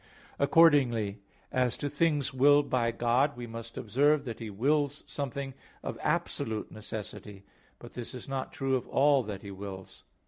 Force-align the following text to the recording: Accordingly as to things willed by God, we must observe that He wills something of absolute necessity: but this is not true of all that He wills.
Accordingly 0.39 1.19
as 1.51 1.77
to 1.77 1.87
things 1.87 2.33
willed 2.33 2.71
by 2.71 2.89
God, 2.89 3.37
we 3.37 3.45
must 3.45 3.77
observe 3.77 4.25
that 4.25 4.39
He 4.39 4.49
wills 4.49 5.03
something 5.05 5.53
of 5.83 5.99
absolute 6.01 6.71
necessity: 6.71 7.45
but 7.77 7.93
this 7.93 8.15
is 8.15 8.27
not 8.27 8.51
true 8.51 8.75
of 8.75 8.87
all 8.87 9.21
that 9.21 9.43
He 9.43 9.51
wills. 9.51 10.03